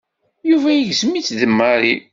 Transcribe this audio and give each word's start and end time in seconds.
Yuba 0.49 0.69
igzem-itt 0.73 1.29
d 1.39 1.41
Mary. 1.57 1.95